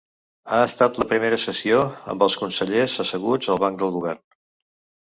[0.53, 1.83] Ha estat la primera sessió
[2.15, 4.27] amb els consellers asseguts al banc del govern.